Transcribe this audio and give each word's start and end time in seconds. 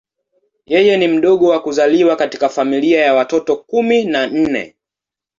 Yeye 0.65 0.97
ni 0.97 1.07
mdogo 1.07 1.47
kwa 1.47 1.61
kuzaliwa 1.61 2.15
katika 2.15 2.49
familia 2.49 3.01
ya 3.05 3.13
watoto 3.13 3.55
kumi 3.55 4.05
na 4.05 4.27
nne. 4.27 4.75